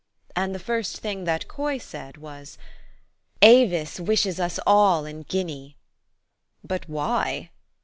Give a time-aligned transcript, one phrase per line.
[0.35, 2.57] And the first thing that Coy said was,"
[3.43, 5.77] Avis wishes us all in Guinea."
[6.63, 7.51] But why?"